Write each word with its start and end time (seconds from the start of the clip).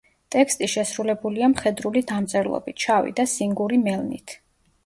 ტექსტი 0.35 0.69
შესრულებულია 0.75 1.49
მხედრული 1.51 2.03
დამწერლობით, 2.13 2.87
შავი 2.87 3.15
და 3.21 3.27
სინგური 3.35 3.81
მელნით. 3.87 4.39